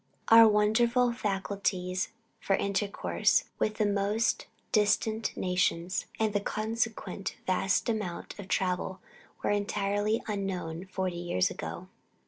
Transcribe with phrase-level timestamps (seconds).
[0.29, 2.09] Our wonderful facilities
[2.39, 8.99] for intercourse with the most distant nations, and the consequent vast amount of travel,
[9.43, 11.87] were entirely unknown forty years ago.